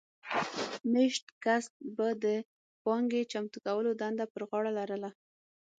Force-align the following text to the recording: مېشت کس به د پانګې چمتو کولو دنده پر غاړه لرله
مېشت 0.93 1.25
کس 1.43 1.65
به 1.95 2.07
د 2.23 2.25
پانګې 2.85 3.21
چمتو 3.31 3.57
کولو 3.65 3.91
دنده 4.01 4.25
پر 4.33 4.41
غاړه 4.49 4.71
لرله 4.77 5.09